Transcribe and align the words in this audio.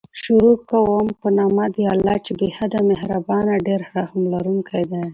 شروع 0.21 0.55
کوم 0.69 1.05
په 1.19 1.27
نوم 1.37 1.57
د 1.75 1.77
الله 1.93 2.15
چې 2.25 2.31
بې 2.39 2.49
حده 2.57 2.79
مهربان 2.89 3.45
ډير 3.65 3.81
رحم 3.95 4.21
لرونکی 4.33 4.83
دی 4.91 5.03